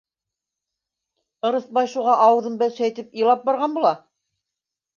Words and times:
Ырыҫбай 1.49 1.91
шуға 1.93 2.17
ауыҙын 2.29 2.57
бәлшәйтеп 2.63 3.15
илап 3.23 3.47
барған 3.51 3.79
була. 3.79 3.95